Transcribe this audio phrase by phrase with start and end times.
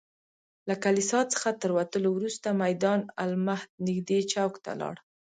[0.67, 5.01] له کلیسا څخه تر وتلو وروسته میدان المهد نږدې چوک ته لاړو.